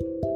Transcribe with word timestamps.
Thank 0.00 0.24
you. 0.24 0.33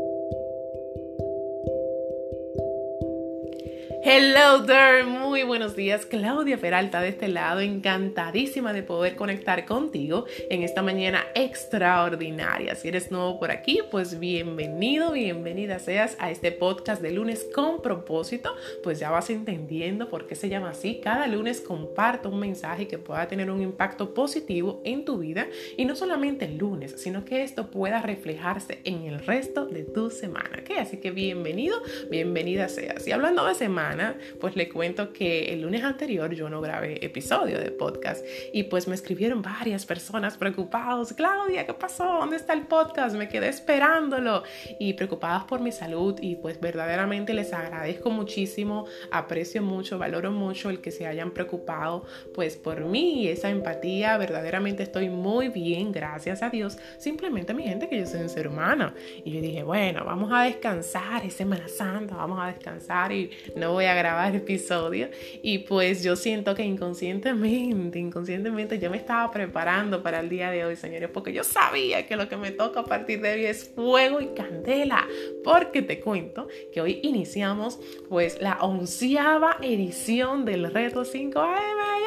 Hello 4.10 4.64
there, 4.64 5.04
muy 5.04 5.42
buenos 5.42 5.76
días. 5.76 6.06
Claudia 6.06 6.56
Peralta 6.56 7.02
de 7.02 7.10
este 7.10 7.28
lado, 7.28 7.60
encantadísima 7.60 8.72
de 8.72 8.82
poder 8.82 9.16
conectar 9.16 9.66
contigo 9.66 10.24
en 10.48 10.62
esta 10.62 10.80
mañana 10.80 11.26
extraordinaria. 11.34 12.74
Si 12.74 12.88
eres 12.88 13.10
nuevo 13.10 13.38
por 13.38 13.50
aquí, 13.50 13.80
pues 13.90 14.18
bienvenido, 14.18 15.12
bienvenida 15.12 15.78
seas 15.78 16.16
a 16.20 16.30
este 16.30 16.52
podcast 16.52 17.02
de 17.02 17.12
lunes 17.12 17.46
con 17.54 17.82
propósito. 17.82 18.56
Pues 18.82 18.98
ya 18.98 19.10
vas 19.10 19.28
entendiendo 19.28 20.08
por 20.08 20.26
qué 20.26 20.36
se 20.36 20.48
llama 20.48 20.70
así. 20.70 21.02
Cada 21.04 21.26
lunes 21.26 21.60
comparto 21.60 22.30
un 22.30 22.40
mensaje 22.40 22.88
que 22.88 22.96
pueda 22.96 23.28
tener 23.28 23.50
un 23.50 23.60
impacto 23.60 24.14
positivo 24.14 24.80
en 24.86 25.04
tu 25.04 25.18
vida 25.18 25.48
y 25.76 25.84
no 25.84 25.94
solamente 25.94 26.46
el 26.46 26.56
lunes, 26.56 26.94
sino 26.96 27.26
que 27.26 27.42
esto 27.42 27.70
pueda 27.70 28.00
reflejarse 28.00 28.80
en 28.84 29.02
el 29.02 29.18
resto 29.18 29.66
de 29.66 29.82
tu 29.82 30.08
semana. 30.08 30.62
¿ok? 30.62 30.78
Así 30.80 30.96
que 30.96 31.10
bienvenido, 31.10 31.76
bienvenida 32.10 32.70
seas. 32.70 33.06
Y 33.06 33.12
hablando 33.12 33.44
de 33.44 33.54
semana, 33.54 33.97
pues 34.40 34.56
le 34.56 34.68
cuento 34.68 35.12
que 35.12 35.52
el 35.52 35.62
lunes 35.62 35.82
anterior 35.84 36.34
yo 36.34 36.48
no 36.48 36.60
grabé 36.60 37.04
episodio 37.04 37.58
de 37.58 37.70
podcast 37.70 38.24
y 38.52 38.64
pues 38.64 38.88
me 38.88 38.94
escribieron 38.94 39.42
varias 39.42 39.86
personas 39.86 40.36
preocupados, 40.36 41.12
Claudia, 41.12 41.66
¿qué 41.66 41.74
pasó? 41.74 42.04
¿Dónde 42.04 42.36
está 42.36 42.52
el 42.52 42.62
podcast? 42.62 43.16
Me 43.16 43.28
quedé 43.28 43.48
esperándolo 43.48 44.42
y 44.78 44.94
preocupadas 44.94 45.44
por 45.44 45.60
mi 45.60 45.72
salud 45.72 46.18
y 46.20 46.36
pues 46.36 46.60
verdaderamente 46.60 47.34
les 47.34 47.52
agradezco 47.52 48.10
muchísimo, 48.10 48.86
aprecio 49.10 49.62
mucho, 49.62 49.98
valoro 49.98 50.30
mucho 50.30 50.70
el 50.70 50.80
que 50.80 50.90
se 50.90 51.06
hayan 51.06 51.30
preocupado 51.32 52.04
pues 52.34 52.56
por 52.56 52.84
mí 52.84 53.24
y 53.24 53.28
esa 53.28 53.50
empatía, 53.50 54.16
verdaderamente 54.18 54.82
estoy 54.82 55.08
muy 55.08 55.48
bien, 55.48 55.92
gracias 55.92 56.42
a 56.42 56.50
Dios. 56.50 56.78
Simplemente 56.98 57.54
mi 57.54 57.64
gente 57.64 57.88
que 57.88 57.98
yo 57.98 58.06
soy 58.06 58.20
un 58.20 58.28
ser 58.28 58.48
humano 58.48 58.92
y 59.24 59.32
yo 59.32 59.40
dije, 59.40 59.62
bueno, 59.62 60.04
vamos 60.04 60.30
a 60.32 60.42
descansar, 60.42 61.24
es 61.24 61.34
Semana 61.34 61.68
Santa, 61.68 62.16
vamos 62.16 62.38
a 62.40 62.46
descansar 62.46 63.12
y 63.12 63.30
no 63.56 63.74
voy 63.78 63.84
a 63.84 63.94
grabar 63.94 64.34
episodio 64.34 65.08
y 65.40 65.58
pues 65.58 66.02
yo 66.02 66.16
siento 66.16 66.52
que 66.56 66.64
inconscientemente, 66.64 67.96
inconscientemente 68.00 68.80
yo 68.80 68.90
me 68.90 68.96
estaba 68.96 69.30
preparando 69.30 70.02
para 70.02 70.18
el 70.18 70.28
día 70.28 70.50
de 70.50 70.64
hoy, 70.64 70.74
señores, 70.74 71.08
porque 71.14 71.32
yo 71.32 71.44
sabía 71.44 72.04
que 72.04 72.16
lo 72.16 72.28
que 72.28 72.36
me 72.36 72.50
toca 72.50 72.80
a 72.80 72.84
partir 72.84 73.20
de 73.20 73.34
hoy 73.34 73.44
es 73.44 73.70
fuego 73.72 74.20
y 74.20 74.34
candela, 74.34 75.06
porque 75.44 75.82
te 75.82 76.00
cuento 76.00 76.48
que 76.72 76.80
hoy 76.80 76.98
iniciamos 77.04 77.78
pues 78.08 78.42
la 78.42 78.58
onceava 78.62 79.58
edición 79.62 80.44
del 80.44 80.72
reto 80.72 81.04
5AM 81.04 81.97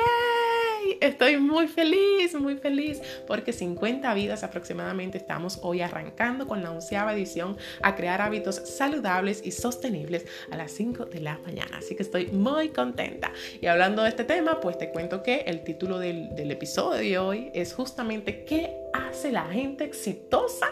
estoy 1.02 1.38
muy 1.38 1.68
feliz, 1.68 2.34
muy 2.36 2.56
feliz, 2.56 3.02
porque 3.28 3.54
50 3.54 4.14
vidas 4.14 4.44
aproximadamente 4.44 5.18
estamos 5.18 5.60
hoy 5.62 5.82
arrancando 5.82 6.48
con 6.48 6.62
la 6.62 6.72
onceava 6.72 7.14
edición 7.14 7.58
a 7.82 7.96
crear 7.96 8.22
hábitos 8.22 8.56
saludables 8.56 9.42
y 9.46 9.52
sostenibles 9.52 10.26
a 10.52 10.58
las 10.58 10.72
5 10.72 11.06
de 11.06 11.22
la 11.22 11.38
mañana. 11.40 11.78
Así 11.78 11.96
que 11.96 12.04
estoy 12.04 12.28
muy 12.28 12.70
contenta. 12.70 13.32
Y 13.62 13.68
hablando 13.68 14.04
de 14.04 14.10
este 14.10 14.24
tema, 14.24 14.60
pues 14.60 14.78
te 14.78 14.90
cuento 14.90 15.24
que 15.24 15.42
el 15.48 15.64
título 15.64 16.00
del, 16.00 16.36
del 16.36 16.52
episodio 16.52 17.00
de 17.00 17.18
hoy 17.18 17.52
es 17.54 17.74
justamente 17.74 18.44
¿qué 18.46 18.81
hace 18.94 19.32
la 19.32 19.46
gente 19.46 19.84
exitosa 19.84 20.68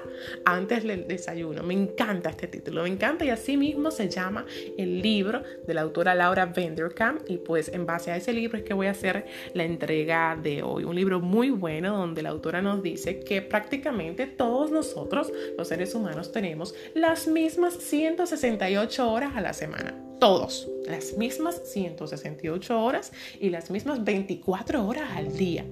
antes 0.45 0.83
del 0.83 1.07
desayuno? 1.07 1.63
Me 1.63 1.73
encanta 1.73 2.29
este 2.29 2.47
título, 2.47 2.83
me 2.83 2.89
encanta 2.89 3.25
y 3.25 3.29
así 3.29 3.57
mismo 3.57 3.91
se 3.91 4.09
llama 4.09 4.45
el 4.77 5.01
libro 5.01 5.43
de 5.65 5.73
la 5.73 5.81
autora 5.81 6.15
Laura 6.15 6.45
Vanderkam 6.45 7.19
y 7.27 7.37
pues 7.37 7.69
en 7.69 7.85
base 7.85 8.11
a 8.11 8.17
ese 8.17 8.33
libro 8.33 8.57
es 8.57 8.63
que 8.63 8.73
voy 8.73 8.87
a 8.87 8.91
hacer 8.91 9.25
la 9.53 9.63
entrega 9.63 10.37
de 10.41 10.63
hoy. 10.63 10.83
Un 10.83 10.95
libro 10.95 11.19
muy 11.19 11.49
bueno 11.49 11.97
donde 11.97 12.21
la 12.21 12.29
autora 12.29 12.61
nos 12.61 12.81
dice 12.81 13.19
que 13.19 13.41
prácticamente 13.41 14.27
todos 14.27 14.71
nosotros, 14.71 15.31
los 15.57 15.67
seres 15.67 15.95
humanos, 15.95 16.31
tenemos 16.31 16.75
las 16.93 17.27
mismas 17.27 17.73
168 17.75 19.11
horas 19.11 19.35
a 19.35 19.41
la 19.41 19.53
semana. 19.53 19.95
Todos, 20.19 20.69
las 20.85 21.13
mismas 21.13 21.61
168 21.71 22.83
horas 22.83 23.13
y 23.39 23.49
las 23.51 23.71
mismas 23.71 24.03
24 24.03 24.85
horas 24.85 25.09
al 25.15 25.37
día 25.37 25.65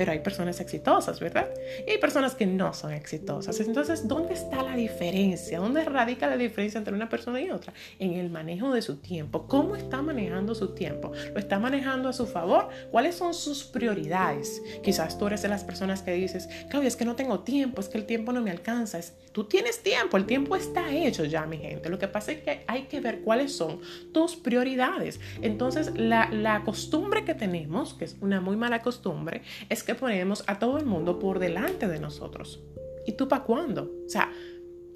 pero 0.00 0.12
hay 0.12 0.20
personas 0.20 0.58
exitosas, 0.60 1.20
¿verdad? 1.20 1.50
Y 1.86 1.90
hay 1.90 1.98
personas 1.98 2.34
que 2.34 2.46
no 2.46 2.72
son 2.72 2.94
exitosas. 2.94 3.60
Entonces, 3.60 4.08
¿dónde 4.08 4.32
está 4.32 4.62
la 4.62 4.74
diferencia? 4.74 5.58
¿Dónde 5.58 5.84
radica 5.84 6.26
la 6.26 6.38
diferencia 6.38 6.78
entre 6.78 6.94
una 6.94 7.10
persona 7.10 7.38
y 7.38 7.50
otra? 7.50 7.74
En 7.98 8.14
el 8.14 8.30
manejo 8.30 8.72
de 8.72 8.80
su 8.80 8.96
tiempo. 8.96 9.46
¿Cómo 9.46 9.76
está 9.76 10.00
manejando 10.00 10.54
su 10.54 10.68
tiempo? 10.68 11.12
¿Lo 11.34 11.38
está 11.38 11.58
manejando 11.58 12.08
a 12.08 12.14
su 12.14 12.26
favor? 12.26 12.70
¿Cuáles 12.90 13.16
son 13.16 13.34
sus 13.34 13.62
prioridades? 13.62 14.62
Quizás 14.82 15.18
tú 15.18 15.26
eres 15.26 15.42
de 15.42 15.48
las 15.48 15.64
personas 15.64 16.00
que 16.00 16.12
dices, 16.12 16.48
Claudia, 16.70 16.88
es 16.88 16.96
que 16.96 17.04
no 17.04 17.14
tengo 17.14 17.40
tiempo, 17.40 17.82
es 17.82 17.90
que 17.90 17.98
el 17.98 18.06
tiempo 18.06 18.32
no 18.32 18.40
me 18.40 18.50
alcanza. 18.50 18.98
Es, 18.98 19.12
tú 19.32 19.44
tienes 19.44 19.82
tiempo, 19.82 20.16
el 20.16 20.24
tiempo 20.24 20.56
está 20.56 20.90
hecho 20.90 21.26
ya, 21.26 21.44
mi 21.44 21.58
gente. 21.58 21.90
Lo 21.90 21.98
que 21.98 22.08
pasa 22.08 22.32
es 22.32 22.40
que 22.40 22.64
hay 22.66 22.84
que 22.84 23.02
ver 23.02 23.20
cuáles 23.20 23.52
son 23.52 23.80
tus 24.14 24.34
prioridades. 24.34 25.20
Entonces, 25.42 25.92
la, 25.94 26.30
la 26.30 26.64
costumbre 26.64 27.26
que 27.26 27.34
tenemos, 27.34 27.92
que 27.92 28.06
es 28.06 28.16
una 28.22 28.40
muy 28.40 28.56
mala 28.56 28.80
costumbre, 28.80 29.42
es 29.68 29.82
que 29.82 29.89
ponemos 29.94 30.44
a 30.46 30.58
todo 30.58 30.78
el 30.78 30.86
mundo 30.86 31.18
por 31.18 31.38
delante 31.38 31.88
de 31.88 32.00
nosotros. 32.00 32.62
¿Y 33.06 33.12
tú 33.12 33.28
para 33.28 33.44
cuándo? 33.44 33.90
O 34.06 34.08
sea, 34.08 34.32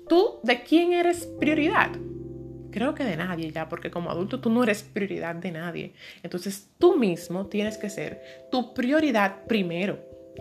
¿tú 0.08 0.40
de 0.42 0.62
quién 0.62 0.92
eres 0.92 1.26
prioridad? 1.26 1.90
Creo 2.70 2.94
que 2.94 3.04
de 3.04 3.16
nadie 3.16 3.50
ya, 3.50 3.68
porque 3.68 3.90
como 3.90 4.10
adulto 4.10 4.40
tú 4.40 4.50
no 4.50 4.62
eres 4.64 4.82
prioridad 4.82 5.34
de 5.36 5.52
nadie. 5.52 5.94
Entonces 6.22 6.70
tú 6.78 6.96
mismo 6.96 7.46
tienes 7.46 7.78
que 7.78 7.88
ser 7.88 8.20
tu 8.50 8.74
prioridad 8.74 9.44
primero. 9.46 9.98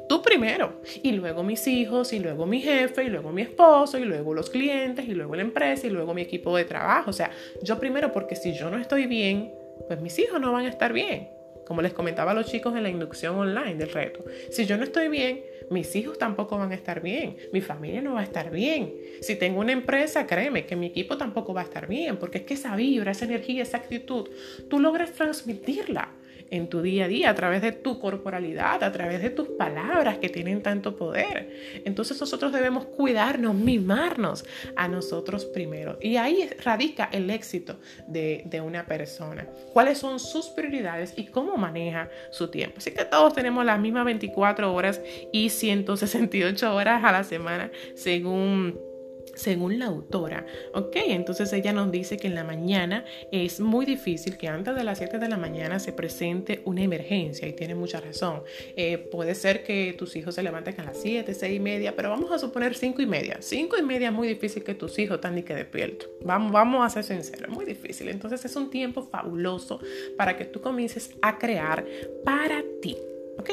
Tú 0.09 0.23
primero. 0.23 0.81
Y 1.03 1.11
luego 1.11 1.43
mis 1.43 1.67
hijos, 1.67 2.11
y 2.11 2.19
luego 2.19 2.47
mi 2.47 2.59
jefe, 2.61 3.03
y 3.03 3.09
luego 3.09 3.31
mi 3.31 3.43
esposo, 3.43 3.99
y 3.99 4.05
luego 4.05 4.33
los 4.33 4.49
clientes, 4.49 5.07
y 5.07 5.13
luego 5.13 5.35
la 5.35 5.43
empresa, 5.43 5.85
y 5.85 5.91
luego 5.91 6.15
mi 6.15 6.23
equipo 6.23 6.57
de 6.57 6.65
trabajo. 6.65 7.11
O 7.11 7.13
sea, 7.13 7.29
yo 7.61 7.79
primero, 7.79 8.11
porque 8.11 8.35
si 8.35 8.53
yo 8.53 8.71
no 8.71 8.79
estoy 8.79 9.05
bien, 9.05 9.53
pues 9.87 10.01
mis 10.01 10.17
hijos 10.17 10.41
no 10.41 10.51
van 10.51 10.65
a 10.65 10.69
estar 10.69 10.91
bien 10.91 11.42
como 11.65 11.81
les 11.81 11.93
comentaba 11.93 12.31
a 12.31 12.33
los 12.33 12.45
chicos 12.45 12.75
en 12.75 12.83
la 12.83 12.89
inducción 12.89 13.35
online 13.35 13.75
del 13.75 13.91
reto. 13.91 14.23
Si 14.49 14.65
yo 14.65 14.77
no 14.77 14.83
estoy 14.83 15.09
bien, 15.09 15.43
mis 15.69 15.95
hijos 15.95 16.17
tampoco 16.17 16.57
van 16.57 16.71
a 16.71 16.75
estar 16.75 17.01
bien, 17.01 17.37
mi 17.51 17.61
familia 17.61 18.01
no 18.01 18.13
va 18.13 18.21
a 18.21 18.23
estar 18.23 18.51
bien. 18.51 18.93
Si 19.21 19.35
tengo 19.35 19.59
una 19.59 19.71
empresa, 19.71 20.27
créeme 20.27 20.65
que 20.65 20.75
mi 20.75 20.87
equipo 20.87 21.17
tampoco 21.17 21.53
va 21.53 21.61
a 21.61 21.65
estar 21.65 21.87
bien, 21.87 22.17
porque 22.17 22.39
es 22.39 22.43
que 22.43 22.53
esa 22.53 22.75
vibra, 22.75 23.11
esa 23.11 23.25
energía, 23.25 23.63
esa 23.63 23.77
actitud, 23.77 24.29
tú 24.69 24.79
logras 24.79 25.11
transmitirla 25.13 26.09
en 26.53 26.67
tu 26.67 26.83
día 26.83 27.05
a 27.05 27.07
día, 27.07 27.29
a 27.31 27.35
través 27.35 27.63
de 27.63 27.71
tu 27.71 27.99
corporalidad, 27.99 28.83
a 28.83 28.91
través 28.91 29.23
de 29.23 29.31
tus 29.31 29.47
palabras 29.49 30.19
que 30.19 30.29
tienen 30.29 30.61
tanto 30.61 30.95
poder. 30.95 31.81
Entonces 31.83 32.19
nosotros 32.21 32.53
debemos 32.53 32.85
cuidarnos, 32.85 33.55
mimarnos 33.55 34.45
a 34.75 34.87
nosotros 34.87 35.45
primero. 35.45 35.97
Y 35.99 36.17
ahí 36.17 36.47
radica 36.63 37.09
el 37.11 37.31
éxito 37.31 37.79
de, 38.07 38.43
de 38.45 38.61
una 38.61 38.85
persona. 38.85 39.47
¿Cuáles 39.73 39.97
son 39.97 40.19
sus 40.19 40.45
prioridades 40.49 41.15
y 41.17 41.25
cómo 41.25 41.57
maneja 41.57 42.09
su 42.29 42.47
tiempo? 42.49 42.75
Así 42.77 42.91
que 42.91 43.03
todos 43.05 43.33
tenemos 43.33 43.65
las 43.65 43.79
mismas 43.79 44.05
24 44.05 44.71
horas 44.71 45.01
y 45.31 45.49
168 45.49 46.75
horas 46.75 47.03
a 47.03 47.11
la 47.11 47.23
semana 47.23 47.71
según 47.95 48.92
según 49.35 49.79
la 49.79 49.85
autora. 49.85 50.45
Ok, 50.73 50.95
entonces 51.07 51.51
ella 51.53 51.73
nos 51.73 51.91
dice 51.91 52.17
que 52.17 52.27
en 52.27 52.35
la 52.35 52.43
mañana 52.43 53.05
es 53.31 53.59
muy 53.59 53.85
difícil 53.85 54.37
que 54.37 54.47
antes 54.47 54.75
de 54.75 54.83
las 54.83 54.97
7 54.97 55.19
de 55.19 55.29
la 55.29 55.37
mañana 55.37 55.79
se 55.79 55.93
presente 55.93 56.61
una 56.65 56.81
emergencia 56.81 57.47
y 57.47 57.53
tiene 57.53 57.75
mucha 57.75 57.99
razón. 57.99 58.43
Eh, 58.75 58.97
puede 58.97 59.35
ser 59.35 59.63
que 59.63 59.93
tus 59.97 60.15
hijos 60.15 60.35
se 60.35 60.43
levanten 60.43 60.79
a 60.79 60.83
las 60.83 61.01
7, 61.01 61.33
6 61.33 61.55
y 61.55 61.59
media, 61.59 61.95
pero 61.95 62.09
vamos 62.09 62.31
a 62.31 62.39
suponer 62.39 62.75
5 62.75 63.01
y 63.01 63.05
media. 63.05 63.37
5 63.39 63.77
y 63.77 63.81
media 63.81 64.09
es 64.09 64.13
muy 64.13 64.27
difícil 64.27 64.63
que 64.63 64.75
tus 64.75 64.97
hijos 64.99 65.15
estén 65.15 65.35
ni 65.35 65.43
que 65.43 65.55
despiertos. 65.55 66.09
Vamos, 66.21 66.51
vamos 66.51 66.85
a 66.85 66.89
ser 66.89 67.03
sinceros, 67.03 67.49
muy 67.49 67.65
difícil. 67.65 68.09
Entonces 68.09 68.43
es 68.45 68.55
un 68.55 68.69
tiempo 68.69 69.03
fabuloso 69.03 69.79
para 70.17 70.37
que 70.37 70.45
tú 70.45 70.61
comiences 70.61 71.11
a 71.21 71.37
crear 71.37 71.85
para 72.23 72.63
ti. 72.81 72.97
Ok, 73.37 73.49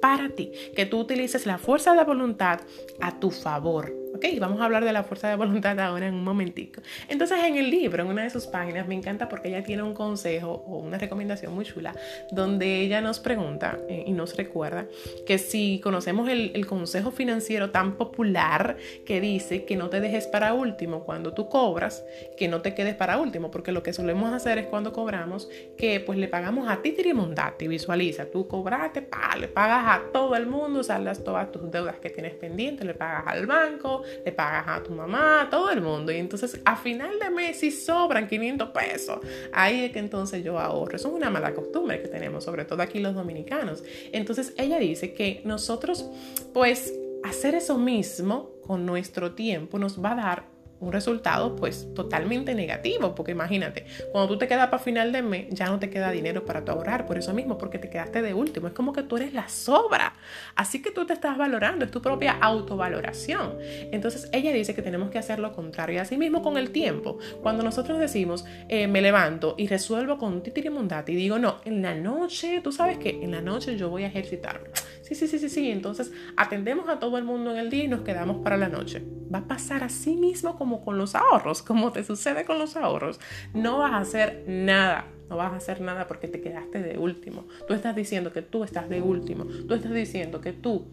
para 0.00 0.28
ti. 0.28 0.52
Que 0.74 0.86
tú 0.86 1.00
utilices 1.00 1.46
la 1.46 1.58
fuerza 1.58 1.94
de 1.94 2.04
voluntad 2.04 2.60
a 3.00 3.18
tu 3.18 3.30
favor 3.30 4.03
Vamos 4.40 4.60
a 4.60 4.64
hablar 4.64 4.84
de 4.84 4.92
la 4.92 5.04
fuerza 5.04 5.28
de 5.28 5.36
voluntad 5.36 5.78
ahora 5.78 6.06
en 6.06 6.14
un 6.14 6.24
momentico. 6.24 6.80
Entonces 7.08 7.38
en 7.44 7.56
el 7.56 7.70
libro, 7.70 8.02
en 8.02 8.08
una 8.08 8.22
de 8.22 8.30
sus 8.30 8.46
páginas, 8.46 8.88
me 8.88 8.94
encanta 8.94 9.28
porque 9.28 9.48
ella 9.48 9.62
tiene 9.62 9.82
un 9.82 9.94
consejo 9.94 10.64
o 10.66 10.78
una 10.78 10.98
recomendación 10.98 11.54
muy 11.54 11.64
chula 11.64 11.94
donde 12.30 12.80
ella 12.80 13.00
nos 13.00 13.20
pregunta 13.20 13.78
eh, 13.88 14.04
y 14.06 14.12
nos 14.12 14.36
recuerda 14.36 14.86
que 15.26 15.38
si 15.38 15.80
conocemos 15.82 16.28
el, 16.28 16.52
el, 16.54 16.66
consejo 16.66 17.10
financiero 17.10 17.70
tan 17.70 17.96
popular 17.96 18.76
que 19.04 19.20
dice 19.20 19.64
que 19.64 19.76
no 19.76 19.90
te 19.90 20.00
dejes 20.00 20.26
para 20.26 20.54
último 20.54 21.04
cuando 21.04 21.34
tú 21.34 21.48
cobras, 21.48 22.04
que 22.36 22.48
no 22.48 22.62
te 22.62 22.74
quedes 22.74 22.94
para 22.94 23.18
último, 23.18 23.50
porque 23.50 23.72
lo 23.72 23.82
que 23.82 23.92
solemos 23.92 24.32
hacer 24.32 24.58
es 24.58 24.66
cuando 24.66 24.92
cobramos 24.92 25.48
que 25.76 26.00
pues 26.00 26.18
le 26.18 26.28
pagamos 26.28 26.68
a 26.68 26.80
ti 26.82 26.92
tirimondati, 26.92 27.68
visualiza, 27.68 28.26
tú 28.26 28.48
cobraste, 28.48 29.02
pa, 29.02 29.36
le 29.38 29.48
pagas 29.48 29.84
a 29.86 30.12
todo 30.12 30.34
el 30.34 30.46
mundo, 30.46 30.82
saldas 30.82 31.22
todas 31.22 31.52
tus 31.52 31.70
deudas 31.70 31.96
que 31.96 32.10
tienes 32.10 32.34
pendientes, 32.34 32.86
le 32.86 32.94
pagas 32.94 33.24
al 33.26 33.46
banco, 33.46 34.02
le 34.24 34.32
pagas 34.32 34.66
a 34.68 34.82
tu 34.82 34.92
mamá, 34.92 35.42
a 35.42 35.50
todo 35.50 35.70
el 35.70 35.80
mundo. 35.80 36.12
Y 36.12 36.16
entonces 36.16 36.60
a 36.64 36.76
final 36.76 37.18
de 37.18 37.30
mes 37.30 37.58
si 37.58 37.70
sobran 37.70 38.26
500 38.26 38.70
pesos, 38.70 39.18
ahí 39.52 39.84
es 39.84 39.92
que 39.92 39.98
entonces 39.98 40.44
yo 40.44 40.58
ahorro. 40.58 40.96
Eso 40.96 41.08
es 41.08 41.14
una 41.14 41.30
mala 41.30 41.54
costumbre 41.54 42.00
que 42.00 42.08
tenemos, 42.08 42.44
sobre 42.44 42.64
todo 42.64 42.82
aquí 42.82 43.00
los 43.00 43.14
dominicanos. 43.14 43.82
Entonces 44.12 44.54
ella 44.56 44.78
dice 44.78 45.12
que 45.14 45.42
nosotros 45.44 46.06
pues 46.52 46.92
hacer 47.22 47.54
eso 47.54 47.78
mismo 47.78 48.50
con 48.60 48.86
nuestro 48.86 49.32
tiempo 49.32 49.78
nos 49.78 50.02
va 50.02 50.12
a 50.12 50.16
dar 50.16 50.53
un 50.84 50.92
resultado 50.92 51.56
pues 51.56 51.92
totalmente 51.94 52.54
negativo, 52.54 53.14
porque 53.14 53.32
imagínate, 53.32 53.86
cuando 54.12 54.32
tú 54.32 54.38
te 54.38 54.48
quedas 54.48 54.68
para 54.68 54.82
final 54.82 55.12
de 55.12 55.22
mes, 55.22 55.46
ya 55.50 55.66
no 55.66 55.78
te 55.78 55.90
queda 55.90 56.10
dinero 56.10 56.44
para 56.44 56.64
tu 56.64 56.72
ahorrar, 56.72 57.06
por 57.06 57.18
eso 57.18 57.32
mismo, 57.32 57.58
porque 57.58 57.78
te 57.78 57.90
quedaste 57.90 58.22
de 58.22 58.34
último, 58.34 58.68
es 58.68 58.74
como 58.74 58.92
que 58.92 59.02
tú 59.02 59.16
eres 59.16 59.32
la 59.34 59.48
sobra, 59.48 60.14
así 60.54 60.82
que 60.82 60.90
tú 60.90 61.06
te 61.06 61.12
estás 61.12 61.36
valorando, 61.36 61.84
es 61.84 61.90
tu 61.90 62.02
propia 62.02 62.32
autovaloración. 62.40 63.58
Entonces 63.92 64.28
ella 64.32 64.52
dice 64.52 64.74
que 64.74 64.82
tenemos 64.82 65.10
que 65.10 65.18
hacer 65.18 65.38
lo 65.38 65.52
contrario, 65.52 65.96
y 65.96 65.98
así 65.98 66.16
mismo 66.16 66.42
con 66.42 66.56
el 66.56 66.70
tiempo, 66.70 67.18
cuando 67.42 67.62
nosotros 67.62 67.98
decimos, 67.98 68.44
eh, 68.68 68.86
me 68.86 69.00
levanto 69.00 69.54
y 69.58 69.66
resuelvo 69.66 70.18
con 70.18 70.42
titirimundati 70.42 71.12
y 71.12 71.16
digo, 71.16 71.38
no, 71.38 71.56
en 71.64 71.82
la 71.82 71.94
noche, 71.94 72.60
tú 72.62 72.72
sabes 72.72 72.98
que 72.98 73.22
en 73.22 73.30
la 73.30 73.40
noche 73.40 73.76
yo 73.76 73.88
voy 73.88 74.04
a 74.04 74.08
ejercitarme. 74.08 74.68
Sí, 75.02 75.14
sí, 75.14 75.28
sí, 75.28 75.38
sí, 75.38 75.48
sí. 75.50 75.70
Entonces 75.70 76.12
atendemos 76.36 76.88
a 76.88 76.98
todo 76.98 77.18
el 77.18 77.24
mundo 77.24 77.50
en 77.50 77.58
el 77.58 77.68
día 77.68 77.84
y 77.84 77.88
nos 77.88 78.00
quedamos 78.00 78.38
para 78.42 78.56
la 78.56 78.68
noche. 78.68 79.02
Va 79.32 79.40
a 79.40 79.48
pasar 79.48 79.84
así 79.84 80.16
mismo 80.16 80.56
como 80.56 80.73
con 80.82 80.98
los 80.98 81.14
ahorros, 81.14 81.62
como 81.62 81.92
te 81.92 82.02
sucede 82.04 82.44
con 82.44 82.58
los 82.58 82.76
ahorros. 82.76 83.20
No 83.52 83.78
vas 83.78 83.92
a 83.92 83.98
hacer 83.98 84.44
nada. 84.46 85.06
No 85.28 85.36
vas 85.36 85.52
a 85.52 85.56
hacer 85.56 85.80
nada 85.80 86.06
porque 86.06 86.28
te 86.28 86.40
quedaste 86.40 86.82
de 86.82 86.98
último. 86.98 87.46
Tú 87.66 87.74
estás 87.74 87.94
diciendo 87.94 88.32
que 88.32 88.42
tú 88.42 88.64
estás 88.64 88.88
de 88.88 89.02
último. 89.02 89.44
Tú 89.44 89.74
estás 89.74 89.92
diciendo 89.92 90.40
que 90.40 90.52
tú 90.52 90.86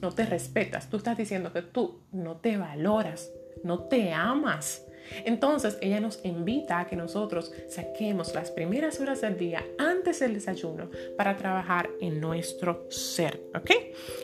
no 0.00 0.12
te 0.12 0.26
respetas. 0.26 0.90
Tú 0.90 0.96
estás 0.96 1.16
diciendo 1.16 1.52
que 1.52 1.62
tú 1.62 2.00
no 2.12 2.36
te 2.36 2.56
valoras. 2.56 3.30
No 3.64 3.80
te 3.80 4.12
amas. 4.12 4.84
Entonces 5.24 5.78
ella 5.80 6.00
nos 6.00 6.20
invita 6.24 6.80
a 6.80 6.86
que 6.86 6.96
nosotros 6.96 7.52
saquemos 7.68 8.34
las 8.34 8.50
primeras 8.50 9.00
horas 9.00 9.20
del 9.20 9.38
día 9.38 9.64
antes 9.78 10.20
del 10.20 10.34
desayuno 10.34 10.90
para 11.16 11.36
trabajar 11.36 11.90
en 12.00 12.20
nuestro 12.20 12.86
ser, 12.90 13.40
¿ok? 13.54 13.70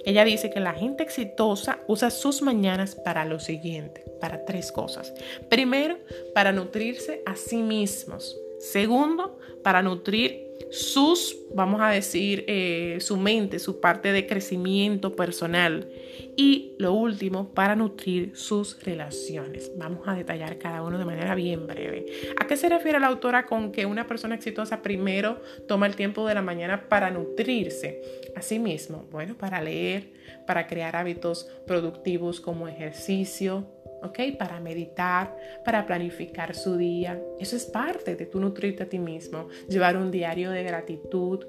Ella 0.05 0.25
dice 0.25 0.51
que 0.51 0.61
la 0.61 0.75
gente 0.75 1.03
exitosa 1.03 1.81
usa 1.87 2.11
sus 2.11 2.43
mañanas 2.43 2.95
para 2.95 3.25
lo 3.25 3.41
siguiente, 3.41 4.05
para 4.21 4.45
tres 4.45 4.73
cosas. 4.73 5.13
Primero, 5.49 5.99
para 6.35 6.53
nutrirse 6.53 7.23
a 7.27 7.37
sí 7.37 7.59
mismos. 7.59 8.37
Segundo, 8.59 9.39
para 9.63 9.83
nutrir 9.83 10.49
sus, 10.71 11.37
vamos 11.55 11.81
a 11.81 11.89
decir, 11.89 12.45
eh, 12.47 12.99
su 13.01 13.17
mente, 13.17 13.59
su 13.59 13.81
parte 13.81 14.13
de 14.13 14.27
crecimiento 14.27 15.15
personal. 15.15 15.89
Y 16.37 16.75
lo 16.79 16.93
último, 16.93 17.53
para 17.55 17.75
nutrir 17.75 18.37
sus 18.37 18.83
relaciones. 18.85 19.73
Vamos 19.77 20.07
a 20.07 20.15
detallar 20.15 20.59
cada 20.59 20.83
uno 20.83 20.99
de 20.99 21.05
manera 21.05 21.35
bien 21.35 21.67
breve. 21.67 22.07
¿A 22.39 22.47
qué 22.47 22.57
se 22.57 22.69
refiere 22.69 23.01
la 23.01 23.07
autora 23.07 23.47
con 23.47 23.73
que 23.73 23.87
una 23.87 24.07
persona 24.07 24.35
exitosa 24.35 24.83
primero 24.83 25.41
toma 25.67 25.87
el 25.87 25.97
tiempo 25.97 26.27
de 26.27 26.35
la 26.35 26.43
mañana 26.43 26.89
para 26.89 27.11
nutrirse? 27.11 28.03
a 28.39 28.43
sí 28.43 28.59
mismo 28.59 29.07
bueno, 29.11 29.37
para 29.37 29.61
leer, 29.61 30.13
para 30.47 30.67
crear 30.67 30.97
hábitos 30.97 31.49
productivos 31.67 32.41
como 32.41 32.69
ejercicio, 32.69 33.67
¿ok? 34.03 34.37
Para 34.39 34.61
meditar, 34.61 35.37
para 35.65 35.87
planificar 35.87 36.55
su 36.55 36.77
día. 36.77 37.21
Eso 37.39 37.57
es 37.57 37.65
parte 37.67 38.17
de 38.17 38.27
tu 38.27 38.41
nutrirte 38.41 38.85
a 38.85 38.89
ti 38.89 38.99
mismo. 38.99 39.49
Llevar 39.69 39.97
un 39.97 40.11
diario 40.11 40.51
de 40.51 40.63
gratitud, 40.63 41.45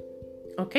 ¿ok? 0.58 0.76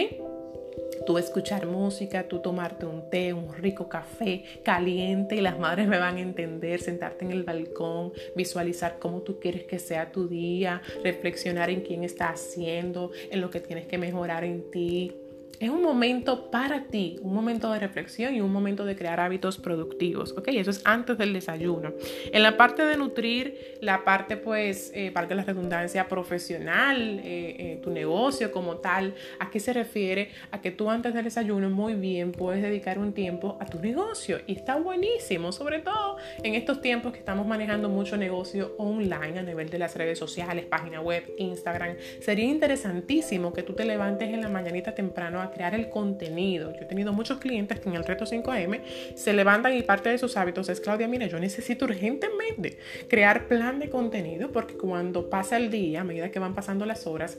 Tú 1.06 1.16
escuchar 1.16 1.66
música, 1.66 2.28
tú 2.28 2.40
tomarte 2.40 2.84
un 2.84 3.08
té, 3.08 3.32
un 3.32 3.54
rico 3.54 3.88
café 3.88 4.44
caliente 4.62 5.36
y 5.36 5.40
las 5.40 5.58
madres 5.58 5.88
me 5.88 5.98
van 5.98 6.16
a 6.16 6.20
entender, 6.20 6.80
sentarte 6.80 7.24
en 7.24 7.32
el 7.32 7.42
balcón, 7.42 8.12
visualizar 8.36 8.98
cómo 8.98 9.22
tú 9.22 9.40
quieres 9.40 9.64
que 9.64 9.78
sea 9.78 10.12
tu 10.12 10.28
día, 10.28 10.82
reflexionar 11.02 11.70
en 11.70 11.80
quién 11.80 12.04
está 12.04 12.28
haciendo, 12.28 13.12
en 13.30 13.40
lo 13.40 13.50
que 13.50 13.60
tienes 13.60 13.86
que 13.86 13.96
mejorar 13.96 14.44
en 14.44 14.70
ti, 14.70 15.16
es 15.58 15.68
un 15.68 15.82
momento 15.82 16.50
para 16.50 16.84
ti, 16.84 17.18
un 17.22 17.34
momento 17.34 17.70
de 17.70 17.78
reflexión 17.78 18.34
y 18.34 18.40
un 18.40 18.52
momento 18.52 18.84
de 18.84 18.96
crear 18.96 19.20
hábitos 19.20 19.58
productivos, 19.58 20.32
¿ok? 20.32 20.48
Eso 20.48 20.70
es 20.70 20.80
antes 20.84 21.18
del 21.18 21.32
desayuno. 21.32 21.92
En 22.32 22.42
la 22.42 22.56
parte 22.56 22.84
de 22.84 22.96
nutrir, 22.96 23.76
la 23.80 24.04
parte 24.04 24.36
pues, 24.36 24.90
eh, 24.94 25.10
para 25.10 25.28
que 25.28 25.34
la 25.34 25.44
redundancia 25.44 26.08
profesional, 26.08 27.20
eh, 27.22 27.56
eh, 27.58 27.80
tu 27.82 27.90
negocio 27.90 28.52
como 28.52 28.76
tal, 28.76 29.14
¿a 29.38 29.50
qué 29.50 29.60
se 29.60 29.72
refiere? 29.72 30.30
A 30.50 30.60
que 30.60 30.70
tú 30.70 30.88
antes 30.88 31.12
del 31.12 31.24
desayuno 31.24 31.68
muy 31.68 31.94
bien 31.94 32.32
puedes 32.32 32.62
dedicar 32.62 32.98
un 32.98 33.12
tiempo 33.12 33.58
a 33.60 33.66
tu 33.66 33.80
negocio 33.80 34.40
y 34.46 34.54
está 34.56 34.76
buenísimo, 34.76 35.52
sobre 35.52 35.80
todo 35.80 36.16
en 36.42 36.54
estos 36.54 36.80
tiempos 36.80 37.12
que 37.12 37.18
estamos 37.18 37.46
manejando 37.46 37.88
mucho 37.88 38.16
negocio 38.16 38.74
online 38.78 39.38
a 39.38 39.42
nivel 39.42 39.68
de 39.68 39.78
las 39.78 39.94
redes 39.94 40.18
sociales, 40.18 40.64
página 40.64 41.00
web, 41.00 41.34
Instagram. 41.36 41.96
Sería 42.20 42.46
interesantísimo 42.46 43.52
que 43.52 43.62
tú 43.62 43.74
te 43.74 43.84
levantes 43.84 44.30
en 44.30 44.40
la 44.40 44.48
mañanita 44.48 44.94
temprano 44.94 45.39
a 45.42 45.50
crear 45.50 45.74
el 45.74 45.88
contenido. 45.88 46.72
Yo 46.72 46.82
he 46.82 46.86
tenido 46.86 47.12
muchos 47.12 47.38
clientes 47.38 47.80
que 47.80 47.88
en 47.88 47.94
el 47.94 48.04
reto 48.04 48.24
5M 48.24 48.80
se 49.14 49.32
levantan 49.32 49.76
y 49.76 49.82
parte 49.82 50.08
de 50.08 50.18
sus 50.18 50.36
hábitos 50.36 50.68
es, 50.68 50.80
Claudia, 50.80 51.08
mira, 51.08 51.26
yo 51.26 51.38
necesito 51.38 51.84
urgentemente 51.84 52.78
crear 53.08 53.46
plan 53.48 53.78
de 53.78 53.90
contenido 53.90 54.50
porque 54.52 54.74
cuando 54.74 55.30
pasa 55.30 55.56
el 55.56 55.70
día, 55.70 56.02
a 56.02 56.04
medida 56.04 56.30
que 56.30 56.38
van 56.38 56.54
pasando 56.54 56.86
las 56.86 57.06
horas, 57.06 57.38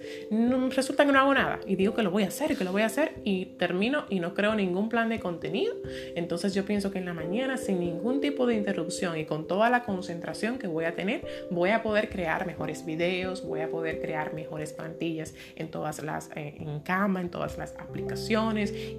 resulta 0.75 1.05
que 1.05 1.11
no 1.11 1.19
hago 1.19 1.33
nada 1.33 1.59
y 1.65 1.75
digo 1.75 1.93
que 1.93 2.03
lo 2.03 2.11
voy 2.11 2.23
a 2.23 2.27
hacer, 2.27 2.57
que 2.57 2.63
lo 2.63 2.71
voy 2.71 2.81
a 2.81 2.87
hacer 2.87 3.13
y 3.23 3.45
termino 3.57 4.05
y 4.09 4.19
no 4.19 4.33
creo 4.33 4.55
ningún 4.55 4.89
plan 4.89 5.09
de 5.09 5.19
contenido. 5.19 5.75
Entonces 6.15 6.53
yo 6.53 6.65
pienso 6.65 6.91
que 6.91 6.99
en 6.99 7.05
la 7.05 7.13
mañana, 7.13 7.57
sin 7.57 7.79
ningún 7.79 8.21
tipo 8.21 8.45
de 8.45 8.55
interrupción 8.55 9.17
y 9.17 9.25
con 9.25 9.47
toda 9.47 9.69
la 9.69 9.83
concentración 9.83 10.57
que 10.57 10.67
voy 10.67 10.85
a 10.85 10.95
tener, 10.95 11.25
voy 11.49 11.69
a 11.69 11.83
poder 11.83 12.09
crear 12.09 12.45
mejores 12.45 12.85
videos, 12.85 13.45
voy 13.45 13.61
a 13.61 13.69
poder 13.69 14.01
crear 14.01 14.33
mejores 14.33 14.73
plantillas 14.73 15.33
en 15.55 15.69
todas 15.69 16.03
las, 16.03 16.29
eh, 16.35 16.55
en 16.59 16.79
cama, 16.79 17.21
en 17.21 17.29
todas 17.29 17.57
las 17.57 17.71
aplicaciones 17.71 17.90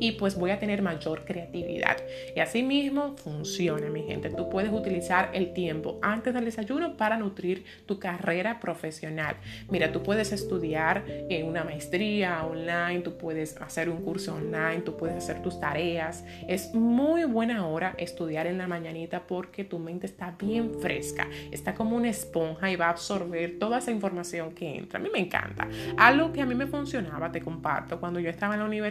y 0.01 0.13
pues 0.13 0.37
voy 0.37 0.51
a 0.51 0.59
tener 0.59 0.83
mayor 0.83 1.25
creatividad. 1.25 1.97
Y 2.35 2.41
así 2.41 2.63
mismo 2.63 3.17
funciona, 3.17 3.89
mi 3.89 4.03
gente. 4.03 4.31
Tú 4.31 4.49
puedes 4.49 4.73
utilizar 4.73 5.31
el 5.33 5.53
tiempo 5.53 5.99
antes 6.03 6.35
del 6.35 6.45
desayuno 6.45 6.97
para 6.97 7.17
nutrir 7.17 7.65
tu 7.87 7.99
carrera 7.99 8.61
profesional. 8.61 9.37
Mira, 9.71 9.93
tú 9.93 10.03
puedes 10.03 10.33
estudiar 10.33 11.05
en 11.07 11.47
una 11.47 11.65
maestría 11.65 12.45
online, 12.45 13.01
tú 13.01 13.17
puedes 13.17 13.57
hacer 13.61 13.89
un 13.89 14.03
curso 14.03 14.35
online, 14.35 14.83
tú 14.83 14.97
puedes 14.97 15.17
hacer 15.17 15.43
tus 15.43 15.61
tareas. 15.61 16.25
Es 16.49 16.75
muy 16.75 17.25
buena 17.25 17.67
hora 17.67 17.95
estudiar 17.99 18.47
en 18.47 18.59
la 18.59 18.67
mañanita 18.67 19.27
porque 19.27 19.65
tu 19.65 19.79
mente 19.79 20.07
está 20.07 20.35
bien 20.39 20.75
fresca, 20.81 21.29
está 21.51 21.75
como 21.75 21.97
una 21.97 22.11
esponja 22.11 22.71
y 22.71 22.77
va 22.77 22.87
a 22.87 22.91
absorber 22.91 23.59
toda 23.59 23.79
esa 23.79 23.91
información 23.91 24.53
que 24.55 24.77
entra. 24.77 24.99
A 24.99 25.03
mí 25.03 25.09
me 25.13 25.21
encanta. 25.21 25.69
Algo 25.97 26.33
que 26.33 26.41
a 26.41 26.47
mí 26.47 26.55
me 26.55 26.67
funcionaba, 26.67 27.31
te 27.31 27.41
comparto, 27.41 28.01
cuando 28.01 28.21
yo 28.21 28.31
estaba 28.31 28.55
en 28.55 28.61
la 28.61 28.67
universidad 28.67 28.82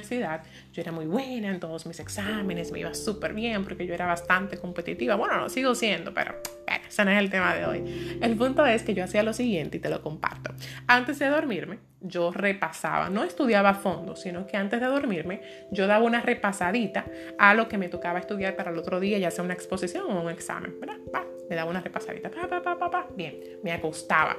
yo 0.74 0.82
era 0.82 0.92
muy 0.92 1.06
buena 1.06 1.50
en 1.50 1.60
todos 1.60 1.86
mis 1.86 2.00
exámenes, 2.00 2.72
me 2.72 2.80
iba 2.80 2.94
súper 2.94 3.34
bien 3.34 3.64
porque 3.64 3.86
yo 3.86 3.94
era 3.94 4.06
bastante 4.06 4.58
competitiva. 4.58 5.16
Bueno, 5.16 5.38
no 5.38 5.50
sigo 5.50 5.76
siendo, 5.76 6.14
pero 6.14 6.36
ese 6.88 7.06
no 7.06 7.12
es 7.12 7.20
el 7.20 7.30
tema 7.30 7.54
de 7.56 7.66
hoy. 7.66 8.20
El 8.22 8.36
punto 8.36 8.66
es 8.66 8.84
que 8.84 8.94
yo 8.94 9.04
hacía 9.04 9.24
lo 9.24 9.34
siguiente 9.34 9.78
y 9.78 9.80
te 9.80 9.90
lo 9.90 10.02
comparto. 10.02 10.54
Antes 10.88 11.20
de 11.20 11.28
dormirme, 11.28 11.80
yo 12.02 12.32
repasaba, 12.32 13.10
no 13.10 13.24
estudiaba 13.24 13.70
a 13.70 13.76
fondo, 13.76 14.16
sino 14.16 14.48
que 14.48 14.58
antes 14.58 14.80
de 14.80 14.88
dormirme 14.88 15.42
yo 15.72 15.88
daba 15.88 16.04
una 16.04 16.22
repasadita 16.22 17.06
a 17.38 17.54
lo 17.54 17.68
que 17.68 17.78
me 17.78 17.90
tocaba 17.90 18.20
estudiar 18.20 18.56
para 18.56 18.72
el 18.72 18.78
otro 18.78 19.00
día, 19.00 19.18
ya 19.20 19.32
sea 19.32 19.44
una 19.44 19.54
exposición 19.54 20.06
o 20.10 20.22
un 20.22 20.30
examen, 20.30 20.80
¿verdad? 20.80 20.98
Me 21.52 21.58
daba 21.58 21.70
una 21.70 21.82
repasadita, 21.82 22.32
pa, 22.32 22.48
pa, 22.48 22.80
pa, 22.80 22.90
pa, 22.90 23.08
bien, 23.14 23.60
me 23.62 23.74
acostaba. 23.74 24.38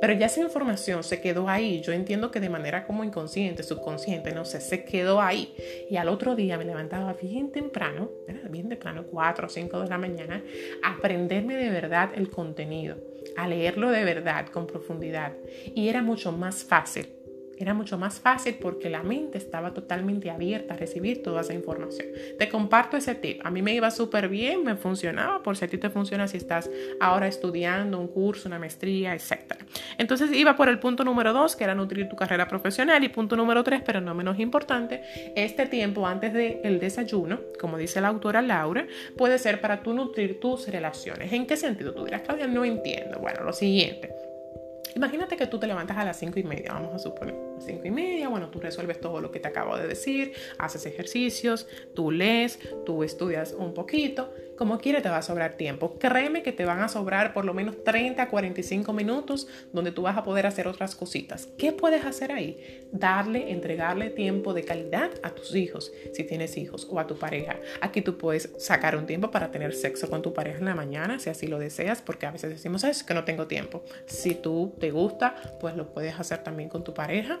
Pero 0.00 0.12
ya 0.12 0.26
esa 0.26 0.40
información 0.40 1.02
se 1.02 1.20
quedó 1.20 1.48
ahí, 1.48 1.80
yo 1.80 1.92
entiendo 1.92 2.30
que 2.30 2.38
de 2.38 2.48
manera 2.48 2.86
como 2.86 3.02
inconsciente, 3.02 3.64
subconsciente, 3.64 4.32
no 4.32 4.44
sé, 4.44 4.60
se 4.60 4.84
quedó 4.84 5.20
ahí. 5.20 5.56
Y 5.90 5.96
al 5.96 6.08
otro 6.08 6.36
día 6.36 6.56
me 6.58 6.64
levantaba 6.64 7.14
bien 7.14 7.50
temprano, 7.50 8.12
bien 8.48 8.68
temprano, 8.68 9.06
4 9.10 9.46
o 9.46 9.50
5 9.50 9.80
de 9.80 9.88
la 9.88 9.98
mañana, 9.98 10.40
a 10.84 10.92
aprenderme 10.92 11.56
de 11.56 11.70
verdad 11.70 12.10
el 12.14 12.30
contenido 12.30 12.96
a 13.36 13.48
leerlo 13.48 13.90
de 13.90 14.04
verdad, 14.04 14.46
con 14.46 14.68
profundidad. 14.68 15.32
Y 15.74 15.88
era 15.88 16.00
mucho 16.00 16.30
más 16.30 16.62
fácil 16.62 17.21
era 17.58 17.74
mucho 17.74 17.98
más 17.98 18.20
fácil 18.20 18.56
porque 18.60 18.90
la 18.90 19.02
mente 19.02 19.38
estaba 19.38 19.72
totalmente 19.72 20.30
abierta 20.30 20.74
a 20.74 20.76
recibir 20.76 21.22
toda 21.22 21.42
esa 21.42 21.54
información. 21.54 22.08
Te 22.38 22.48
comparto 22.48 22.96
ese 22.96 23.14
tip. 23.14 23.40
A 23.44 23.50
mí 23.50 23.62
me 23.62 23.74
iba 23.74 23.90
súper 23.90 24.28
bien, 24.28 24.64
me 24.64 24.76
funcionaba, 24.76 25.42
por 25.42 25.56
si 25.56 25.64
a 25.64 25.68
ti 25.68 25.78
te 25.78 25.90
funciona 25.90 26.28
si 26.28 26.36
estás 26.36 26.70
ahora 27.00 27.28
estudiando 27.28 27.98
un 27.98 28.08
curso, 28.08 28.48
una 28.48 28.58
maestría, 28.58 29.14
etc. 29.14 29.54
Entonces 29.98 30.32
iba 30.32 30.56
por 30.56 30.68
el 30.68 30.78
punto 30.78 31.04
número 31.04 31.32
dos, 31.32 31.56
que 31.56 31.64
era 31.64 31.74
nutrir 31.74 32.08
tu 32.08 32.16
carrera 32.16 32.48
profesional, 32.48 33.02
y 33.04 33.08
punto 33.08 33.36
número 33.36 33.62
tres, 33.62 33.82
pero 33.84 34.00
no 34.00 34.14
menos 34.14 34.38
importante, 34.38 35.02
este 35.36 35.66
tiempo 35.66 36.06
antes 36.06 36.32
del 36.32 36.80
desayuno, 36.80 37.40
como 37.60 37.78
dice 37.78 38.00
la 38.00 38.08
autora 38.08 38.42
Laura, 38.42 38.86
puede 39.16 39.38
ser 39.38 39.60
para 39.60 39.82
tú 39.82 39.92
nutrir 39.92 40.40
tus 40.40 40.68
relaciones. 40.68 41.32
¿En 41.32 41.46
qué 41.46 41.56
sentido? 41.56 41.92
Tú 41.94 42.04
dirás, 42.04 42.22
Claudia, 42.22 42.46
no 42.46 42.64
entiendo. 42.64 43.18
Bueno, 43.18 43.44
lo 43.44 43.52
siguiente. 43.52 44.31
Imagínate 44.94 45.36
que 45.36 45.46
tú 45.46 45.58
te 45.58 45.66
levantas 45.66 45.96
a 45.96 46.04
las 46.04 46.18
cinco 46.18 46.38
y 46.38 46.44
media, 46.44 46.72
vamos 46.74 46.94
a 46.94 46.98
suponer 46.98 47.51
5 47.64 47.86
y 47.86 47.90
media, 47.90 48.28
bueno, 48.28 48.48
tú 48.50 48.60
resuelves 48.60 49.00
todo 49.00 49.20
lo 49.20 49.30
que 49.30 49.40
te 49.40 49.48
acabo 49.48 49.76
de 49.76 49.86
decir, 49.86 50.32
haces 50.58 50.86
ejercicios, 50.86 51.66
tú 51.94 52.10
lees, 52.10 52.58
tú 52.84 53.02
estudias 53.02 53.52
un 53.52 53.74
poquito 53.74 54.32
como 54.62 54.78
quiere 54.78 55.00
te 55.00 55.08
va 55.08 55.18
a 55.18 55.22
sobrar 55.22 55.56
tiempo. 55.56 55.98
Créeme 55.98 56.44
que 56.44 56.52
te 56.52 56.64
van 56.64 56.80
a 56.80 56.88
sobrar 56.88 57.32
por 57.32 57.44
lo 57.44 57.52
menos 57.52 57.82
30 57.82 58.22
a 58.22 58.28
45 58.28 58.92
minutos 58.92 59.48
donde 59.72 59.90
tú 59.90 60.02
vas 60.02 60.16
a 60.16 60.22
poder 60.22 60.46
hacer 60.46 60.68
otras 60.68 60.94
cositas. 60.94 61.48
¿Qué 61.58 61.72
puedes 61.72 62.04
hacer 62.04 62.30
ahí? 62.30 62.86
Darle, 62.92 63.50
entregarle 63.50 64.10
tiempo 64.10 64.54
de 64.54 64.64
calidad 64.64 65.10
a 65.24 65.30
tus 65.30 65.56
hijos, 65.56 65.92
si 66.12 66.22
tienes 66.24 66.56
hijos, 66.56 66.86
o 66.88 67.00
a 67.00 67.08
tu 67.08 67.18
pareja. 67.18 67.56
Aquí 67.80 68.02
tú 68.02 68.18
puedes 68.18 68.50
sacar 68.58 68.96
un 68.96 69.06
tiempo 69.06 69.32
para 69.32 69.50
tener 69.50 69.74
sexo 69.74 70.08
con 70.08 70.22
tu 70.22 70.32
pareja 70.32 70.58
en 70.58 70.66
la 70.66 70.76
mañana, 70.76 71.18
si 71.18 71.28
así 71.28 71.48
lo 71.48 71.58
deseas, 71.58 72.00
porque 72.00 72.26
a 72.26 72.30
veces 72.30 72.50
decimos, 72.50 72.84
es 72.84 73.02
que 73.02 73.14
no 73.14 73.24
tengo 73.24 73.48
tiempo. 73.48 73.82
Si 74.06 74.36
tú 74.36 74.76
te 74.78 74.92
gusta, 74.92 75.34
pues 75.60 75.74
lo 75.76 75.92
puedes 75.92 76.18
hacer 76.20 76.44
también 76.44 76.68
con 76.68 76.84
tu 76.84 76.94
pareja. 76.94 77.40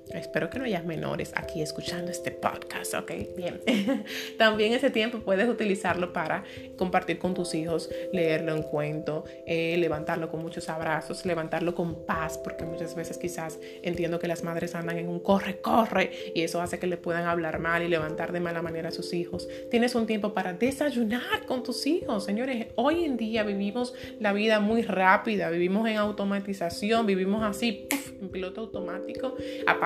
Espero 0.09 0.49
que 0.49 0.59
no 0.59 0.65
hayas 0.65 0.83
menores 0.83 1.31
aquí 1.35 1.61
escuchando 1.61 2.11
este 2.11 2.31
podcast, 2.31 2.93
¿ok? 2.95 3.11
Bien. 3.35 3.61
también 4.37 4.73
ese 4.73 4.89
tiempo 4.89 5.19
puedes 5.19 5.47
utilizarlo 5.47 6.11
para 6.11 6.43
compartir 6.77 7.17
con 7.17 7.33
tus 7.33 7.53
hijos, 7.53 7.89
leerlo 8.11 8.55
en 8.55 8.63
cuento, 8.63 9.23
eh, 9.45 9.77
levantarlo 9.77 10.29
con 10.29 10.41
muchos 10.41 10.67
abrazos, 10.69 11.25
levantarlo 11.25 11.75
con 11.75 12.05
paz, 12.05 12.37
porque 12.37 12.65
muchas 12.65 12.95
veces 12.95 13.17
quizás 13.17 13.59
entiendo 13.83 14.19
que 14.19 14.27
las 14.27 14.43
madres 14.43 14.75
andan 14.75 14.97
en 14.97 15.07
un 15.07 15.19
corre, 15.19 15.61
corre, 15.61 16.11
y 16.35 16.41
eso 16.41 16.61
hace 16.61 16.77
que 16.79 16.87
le 16.87 16.97
puedan 16.97 17.25
hablar 17.25 17.59
mal 17.59 17.81
y 17.83 17.87
levantar 17.87 18.31
de 18.31 18.39
mala 18.39 18.61
manera 18.61 18.89
a 18.89 18.91
sus 18.91 19.13
hijos. 19.13 19.47
Tienes 19.69 19.95
un 19.95 20.07
tiempo 20.07 20.33
para 20.33 20.53
desayunar 20.53 21.45
con 21.45 21.63
tus 21.63 21.87
hijos, 21.87 22.25
señores. 22.25 22.67
Hoy 22.75 23.05
en 23.05 23.17
día 23.17 23.43
vivimos 23.43 23.93
la 24.19 24.33
vida 24.33 24.59
muy 24.59 24.81
rápida, 24.81 25.49
vivimos 25.49 25.87
en 25.87 25.97
automatización, 25.97 27.05
vivimos 27.05 27.43
así, 27.43 27.87
en 28.21 28.29
piloto 28.29 28.61
automático, 28.61 29.35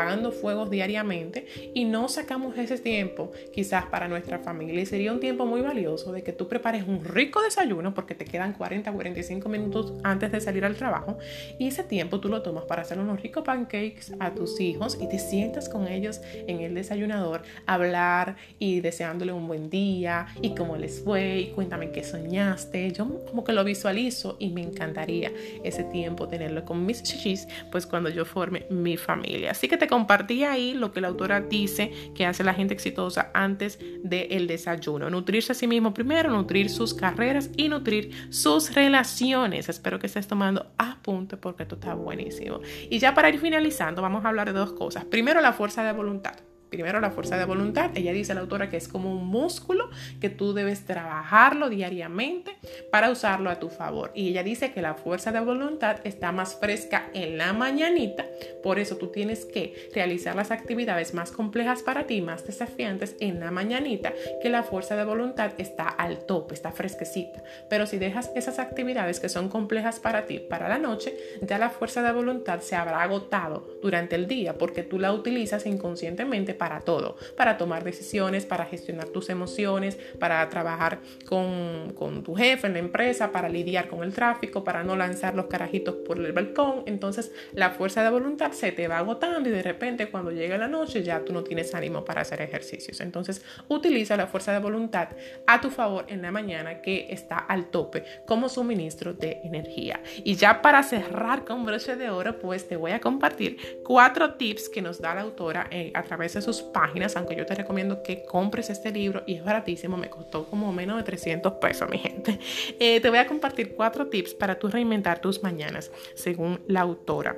apagando 0.06 0.32
fuegos 0.32 0.70
diariamente 0.70 1.48
y 1.74 1.86
no 1.86 2.08
sacamos 2.08 2.58
ese 2.58 2.78
tiempo 2.78 3.32
quizás 3.52 3.86
para 3.86 4.08
nuestra 4.08 4.40
familia. 4.40 4.82
Y 4.82 4.86
sería 4.86 5.12
un 5.12 5.20
tiempo 5.20 5.46
muy 5.46 5.62
valioso 5.62 6.12
de 6.12 6.22
que 6.22 6.32
tú 6.32 6.48
prepares 6.48 6.88
un 6.88 7.04
rico 7.04 7.42
desayuno 7.42 7.94
porque 7.94 8.14
te 8.14 8.26
quedan 8.26 8.54
40 8.54 8.92
45 8.92 9.50
minutos 9.50 9.94
antes 10.04 10.32
de 10.32 10.42
salir 10.42 10.64
al 10.64 10.76
trabajo 10.76 11.18
y 11.58 11.68
ese 11.68 11.84
tiempo 11.84 12.20
tú 12.20 12.30
lo 12.30 12.42
tomas 12.42 12.66
para 12.66 12.84
hacer 12.84 13.00
unos 13.00 13.22
ricos 13.22 13.44
pancakes 13.44 14.14
a 14.20 14.34
tus 14.34 14.60
hijos 14.60 14.98
y 15.02 15.10
te 15.10 15.18
sientas 15.18 15.70
con 15.70 15.88
ellos 15.88 16.22
en 16.48 16.60
el 16.60 16.76
desayunador, 16.76 17.42
hablar 17.66 18.36
y 18.60 18.82
deseándole 18.82 19.32
un 19.32 19.48
buen 19.48 19.70
día 19.70 20.28
y 20.42 20.54
cómo 20.56 20.78
les 20.78 21.02
fue 21.02 21.40
y 21.40 21.48
cuéntame 21.48 21.92
qué 21.92 22.04
soñaste. 22.04 22.92
Yo 22.92 23.26
como 23.26 23.44
que 23.44 23.54
lo 23.54 23.64
visualizo 23.64 24.38
y 24.40 24.50
me 24.50 24.62
encantaría 24.62 25.32
ese 25.64 25.84
tiempo 25.84 26.28
tenerlo 26.28 26.64
con 26.64 26.86
mis 26.86 27.02
chichis, 27.02 27.48
pues 27.72 27.88
cuando 27.88 28.10
yo 28.10 28.26
forme 28.26 28.66
mi 28.70 28.98
familia. 28.98 29.52
Así 29.52 29.68
que 29.68 29.78
te 29.78 29.88
compartí 29.96 30.44
ahí 30.44 30.74
lo 30.74 30.92
que 30.92 31.00
la 31.00 31.08
autora 31.08 31.40
dice 31.40 32.12
que 32.14 32.26
hace 32.26 32.44
la 32.44 32.54
gente 32.54 32.74
exitosa 32.74 33.32
antes 33.34 33.80
del 34.04 34.46
desayuno. 34.46 35.10
Nutrirse 35.10 35.54
a 35.54 35.56
sí 35.56 35.68
mismo 35.68 35.94
primero, 35.94 36.30
nutrir 36.30 36.70
sus 36.70 36.94
carreras 36.94 37.50
y 37.56 37.70
nutrir 37.70 38.12
sus 38.30 38.76
relaciones. 38.76 39.70
Espero 39.70 39.98
que 39.98 40.08
estés 40.08 40.28
tomando 40.28 40.74
apunte 40.78 41.38
porque 41.38 41.64
esto 41.64 41.76
está 41.76 41.94
buenísimo. 41.94 42.60
Y 42.90 43.00
ya 43.00 43.14
para 43.14 43.30
ir 43.30 43.40
finalizando, 43.40 44.02
vamos 44.02 44.26
a 44.26 44.28
hablar 44.28 44.52
de 44.52 44.60
dos 44.60 44.74
cosas. 44.74 45.06
Primero, 45.06 45.40
la 45.40 45.54
fuerza 45.54 45.82
de 45.86 45.94
voluntad. 45.94 46.36
Primero 46.76 47.00
la 47.00 47.12
fuerza 47.12 47.38
de 47.38 47.46
voluntad. 47.46 47.92
Ella 47.96 48.12
dice 48.12 48.34
la 48.34 48.42
autora 48.42 48.70
que 48.70 48.76
es 48.76 48.90
como 48.90 49.10
un 49.10 49.26
músculo 49.28 49.90
que 50.20 50.30
tú 50.30 50.54
debes 50.54 50.84
trabajarlo 50.84 51.70
diariamente 51.70 52.58
para 52.92 53.10
usarlo 53.10 53.50
a 53.50 53.60
tu 53.60 53.70
favor. 53.70 54.12
Y 54.14 54.28
ella 54.28 54.44
dice 54.44 54.74
que 54.74 54.82
la 54.82 54.96
fuerza 54.96 55.32
de 55.32 55.40
voluntad 55.40 56.02
está 56.04 56.34
más 56.34 56.56
fresca 56.56 57.06
en 57.14 57.38
la 57.38 57.54
mañanita. 57.54 58.26
Por 58.62 58.78
eso 58.78 58.98
tú 58.98 59.08
tienes 59.08 59.46
que 59.46 59.90
realizar 59.96 60.36
las 60.36 60.52
actividades 60.52 61.14
más 61.14 61.32
complejas 61.32 61.82
para 61.82 62.08
ti, 62.08 62.22
más 62.22 62.46
desafiantes 62.46 63.16
en 63.22 63.40
la 63.40 63.52
mañanita, 63.52 64.12
que 64.42 64.50
la 64.50 64.64
fuerza 64.64 64.98
de 64.98 65.06
voluntad 65.06 65.54
está 65.58 65.88
al 65.88 66.26
tope, 66.26 66.56
está 66.56 66.74
fresquecita. 66.74 67.42
Pero 67.70 67.88
si 67.88 68.00
dejas 68.00 68.32
esas 68.36 68.60
actividades 68.60 69.22
que 69.22 69.30
son 69.30 69.48
complejas 69.48 70.02
para 70.02 70.26
ti 70.26 70.40
para 70.40 70.68
la 70.68 70.78
noche, 70.78 71.16
ya 71.42 71.58
la 71.58 71.70
fuerza 71.70 72.02
de 72.02 72.12
voluntad 72.12 72.60
se 72.60 72.76
habrá 72.76 73.02
agotado 73.02 73.66
durante 73.82 74.16
el 74.16 74.28
día 74.28 74.58
porque 74.58 74.84
tú 74.84 75.00
la 75.00 75.14
utilizas 75.14 75.66
inconscientemente 75.66 76.54
para 76.54 76.65
todo, 76.82 77.18
para 77.38 77.58
tomar 77.58 77.84
decisiones, 77.84 78.46
para 78.46 78.66
gestionar 78.66 79.08
tus 79.10 79.30
emociones, 79.30 79.98
para 80.20 80.48
trabajar 80.50 81.00
con, 81.28 81.94
con 81.94 82.24
tu 82.24 82.36
jefe 82.36 82.68
en 82.68 82.74
la 82.74 82.80
empresa, 82.80 83.32
para 83.32 83.50
lidiar 83.50 83.88
con 83.88 84.04
el 84.04 84.14
tráfico, 84.14 84.64
para 84.64 84.84
no 84.84 84.96
lanzar 84.96 85.36
los 85.36 85.46
carajitos 85.46 85.96
por 86.06 86.18
el 86.18 86.32
balcón. 86.34 86.84
Entonces 86.86 87.32
la 87.54 87.72
fuerza 87.72 88.04
de 88.04 88.10
voluntad 88.10 88.52
se 88.52 88.72
te 88.72 88.88
va 88.88 89.00
agotando 89.00 89.50
y 89.50 89.52
de 89.52 89.64
repente 89.64 90.10
cuando 90.10 90.32
llega 90.32 90.58
la 90.58 90.68
noche 90.68 91.04
ya 91.04 91.24
tú 91.24 91.34
no 91.34 91.44
tienes 91.44 91.74
ánimo 91.76 92.04
para 92.04 92.22
hacer 92.22 92.42
ejercicios. 92.42 93.00
Entonces 93.02 93.42
utiliza 93.68 94.18
la 94.18 94.28
fuerza 94.28 94.52
de 94.52 94.60
voluntad 94.60 95.10
a 95.48 95.62
tu 95.62 95.70
favor 95.70 96.06
en 96.08 96.22
la 96.22 96.32
mañana 96.32 96.82
que 96.82 97.08
está 97.10 97.38
al 97.38 97.68
tope 97.68 98.04
como 98.26 98.50
suministro 98.50 99.14
de 99.14 99.42
energía. 99.44 100.02
Y 100.24 100.36
ya 100.36 100.62
para 100.62 100.84
cerrar 100.84 101.46
con 101.46 101.66
broche 101.66 101.96
de 101.96 102.10
oro, 102.10 102.40
pues 102.40 102.68
te 102.68 102.76
voy 102.76 102.92
a 102.92 103.00
compartir 103.00 103.82
cuatro 103.84 104.36
tips 104.36 104.70
que 104.70 104.82
nos 104.82 105.00
da 105.02 105.16
la 105.16 105.22
autora 105.22 105.68
eh, 105.72 105.92
a 105.94 106.04
través 106.04 106.34
de 106.34 106.42
sus 106.46 106.62
páginas, 106.62 107.16
aunque 107.18 107.36
yo 107.36 107.46
te 107.46 107.56
recomiendo 107.56 108.04
que 108.04 108.24
compres 108.24 108.70
este 108.70 108.92
libro 108.92 109.24
y 109.26 109.36
es 109.36 109.44
baratísimo, 109.44 109.98
me 109.98 110.10
costó 110.10 110.46
como 110.46 110.72
menos 110.72 110.98
de 110.98 111.04
300 111.04 111.54
pesos, 111.54 111.90
mi 111.90 111.98
gente. 111.98 112.40
Eh, 112.80 113.00
te 113.02 113.10
voy 113.10 113.20
a 113.20 113.28
compartir 113.28 113.76
cuatro 113.76 114.08
tips 114.08 114.34
para 114.34 114.60
tú 114.60 114.68
reinventar 114.68 115.20
tus 115.20 115.42
mañanas, 115.44 115.92
según 116.14 116.62
la 116.68 116.82
autora. 116.82 117.36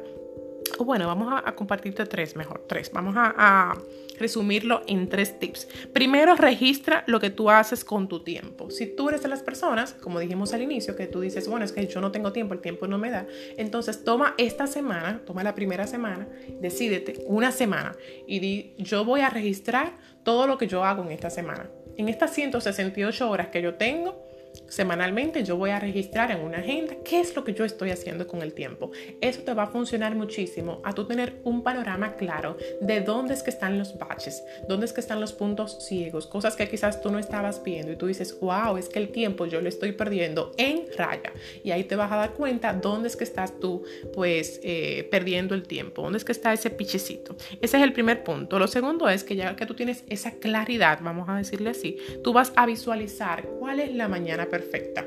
Bueno, 0.79 1.07
vamos 1.07 1.33
a, 1.43 1.55
compartirte 1.55 2.05
tres, 2.05 2.35
mejor, 2.35 2.65
tres. 2.67 2.91
Vamos 2.91 3.15
a, 3.17 3.75
resumirlo 4.19 4.81
en 4.87 5.09
tres 5.09 5.37
tips. 5.37 5.67
Primero, 5.93 6.35
registra 6.35 7.03
lo 7.05 7.19
que 7.19 7.29
tú 7.29 7.51
haces 7.51 7.85
con 7.85 8.07
tu 8.07 8.23
tiempo. 8.23 8.71
Si 8.71 8.87
tú 8.87 9.09
eres 9.09 9.21
de 9.21 9.27
las 9.27 9.43
personas, 9.43 9.93
como 9.93 10.19
dijimos 10.19 10.53
al 10.53 10.63
inicio, 10.63 10.95
que 10.95 11.05
tú 11.05 11.19
dices, 11.19 11.47
bueno, 11.47 11.65
es 11.65 11.71
que 11.71 11.85
yo 11.85 12.01
no 12.01 12.11
tengo 12.11 12.31
tiempo, 12.31 12.55
el 12.55 12.59
tiempo 12.59 12.87
no 12.87 12.97
me 12.97 13.11
da, 13.11 13.27
entonces 13.57 14.03
toma 14.03 14.33
esta 14.39 14.65
semana, 14.65 15.21
toma 15.23 15.43
la 15.43 15.53
primera 15.53 15.85
semana, 15.85 16.27
decídete 16.59 17.25
una 17.27 17.51
semana 17.51 17.95
y 18.25 18.39
di, 18.39 18.73
yo 18.79 19.05
voy 19.05 19.21
a 19.21 19.29
registrar 19.29 19.93
todo 20.23 20.47
lo 20.47 20.57
que 20.57 20.65
yo 20.65 20.83
hago 20.83 21.03
en 21.03 21.11
esta 21.11 21.29
semana. 21.29 21.69
En 21.95 22.09
estas 22.09 22.33
168 22.33 23.29
horas 23.29 23.49
que 23.49 23.61
yo 23.61 23.75
tengo, 23.75 24.26
Semanalmente 24.67 25.43
yo 25.43 25.57
voy 25.57 25.69
a 25.71 25.79
registrar 25.79 26.31
en 26.31 26.41
una 26.41 26.59
agenda 26.59 26.95
qué 27.03 27.19
es 27.19 27.35
lo 27.35 27.43
que 27.43 27.53
yo 27.53 27.65
estoy 27.65 27.91
haciendo 27.91 28.27
con 28.27 28.41
el 28.41 28.53
tiempo. 28.53 28.91
Eso 29.21 29.41
te 29.41 29.53
va 29.53 29.63
a 29.63 29.67
funcionar 29.67 30.15
muchísimo 30.15 30.81
a 30.83 30.93
tú 30.93 31.05
tener 31.05 31.39
un 31.43 31.63
panorama 31.63 32.15
claro 32.15 32.57
de 32.81 33.01
dónde 33.01 33.33
es 33.33 33.43
que 33.43 33.49
están 33.49 33.77
los 33.77 33.97
baches, 33.97 34.43
dónde 34.67 34.85
es 34.85 34.93
que 34.93 35.01
están 35.01 35.21
los 35.21 35.33
puntos 35.33 35.85
ciegos, 35.85 36.27
cosas 36.27 36.55
que 36.55 36.67
quizás 36.67 37.01
tú 37.01 37.11
no 37.11 37.19
estabas 37.19 37.63
viendo 37.63 37.91
y 37.91 37.95
tú 37.95 38.07
dices, 38.07 38.37
wow, 38.39 38.77
es 38.77 38.89
que 38.89 38.99
el 38.99 39.09
tiempo 39.09 39.45
yo 39.45 39.61
lo 39.61 39.69
estoy 39.69 39.91
perdiendo 39.91 40.51
en 40.57 40.85
raya. 40.97 41.31
Y 41.63 41.71
ahí 41.71 41.83
te 41.83 41.95
vas 41.95 42.11
a 42.11 42.15
dar 42.15 42.33
cuenta 42.33 42.73
dónde 42.73 43.07
es 43.07 43.15
que 43.15 43.23
estás 43.23 43.59
tú 43.59 43.83
pues 44.13 44.59
eh, 44.63 45.07
perdiendo 45.11 45.55
el 45.55 45.63
tiempo, 45.63 46.01
dónde 46.01 46.17
es 46.17 46.25
que 46.25 46.31
está 46.31 46.53
ese 46.53 46.69
pichecito. 46.69 47.35
Ese 47.61 47.77
es 47.77 47.83
el 47.83 47.93
primer 47.93 48.23
punto. 48.23 48.59
Lo 48.59 48.67
segundo 48.67 49.07
es 49.09 49.23
que 49.23 49.35
ya 49.35 49.55
que 49.55 49.65
tú 49.65 49.73
tienes 49.73 50.03
esa 50.09 50.31
claridad, 50.31 50.99
vamos 51.01 51.29
a 51.29 51.35
decirle 51.35 51.69
así, 51.69 51.97
tú 52.23 52.33
vas 52.33 52.51
a 52.55 52.65
visualizar 52.65 53.43
cuál 53.59 53.79
es 53.79 53.93
la 53.93 54.07
mañana 54.07 54.46
perfecta. 54.49 55.05